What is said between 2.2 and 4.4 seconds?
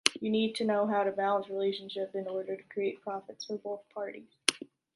order to create profits for both parties.